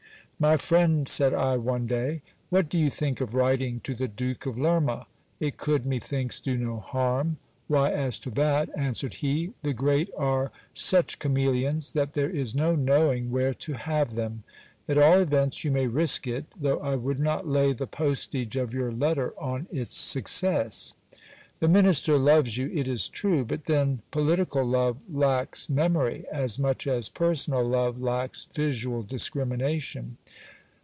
My 0.41 0.57
friend, 0.57 1.07
said 1.07 1.35
I, 1.35 1.57
one 1.57 1.85
day, 1.85 2.23
what 2.49 2.67
do 2.67 2.79
you 2.79 2.89
think 2.89 3.21
of 3.21 3.35
writing 3.35 3.79
to 3.81 3.93
the 3.93 4.07
Duke 4.07 4.47
of 4.47 4.57
Lerma? 4.57 5.05
It 5.39 5.57
could, 5.57 5.85
methinks, 5.85 6.39
do 6.39 6.57
no 6.57 6.79
harm. 6.79 7.37
Why, 7.67 7.91
as 7.91 8.17
to 8.21 8.31
that, 8.31 8.69
a 8.69 8.75
lswered 8.79 9.13
he, 9.13 9.53
the 9.61 9.73
great 9.75 10.09
are 10.17 10.51
such 10.73 11.19
cameleons, 11.19 11.91
that 11.91 12.13
there 12.13 12.31
is 12.31 12.55
no 12.55 12.73
knowing 12.73 13.29
where 13.29 13.53
to 13.53 13.73
hive 13.73 14.15
them. 14.15 14.41
At 14.89 14.97
all 14.97 15.19
events 15.19 15.63
you 15.63 15.69
may 15.69 15.85
risk 15.85 16.25
it; 16.25 16.45
though 16.59 16.79
I 16.79 16.95
would 16.95 17.19
not 17.19 17.47
lay 17.47 17.71
the 17.73 17.85
postage 17.85 18.57
o'your 18.57 18.91
letter 18.91 19.35
on 19.39 19.67
its 19.71 19.95
success. 19.95 20.95
The 21.59 21.67
minister 21.67 22.17
loves 22.17 22.57
you, 22.57 22.71
it 22.73 22.87
is 22.87 23.07
true; 23.07 23.45
but 23.45 23.65
then 23.65 24.01
poli 24.09 24.37
tical 24.37 24.67
love 24.67 24.97
lacks 25.07 25.69
memory, 25.69 26.25
as 26.31 26.57
much 26.57 26.87
as 26.87 27.07
personal 27.07 27.63
love 27.63 28.01
lacks 28.01 28.47
visual 28.51 29.03
discrimination. 29.03 30.17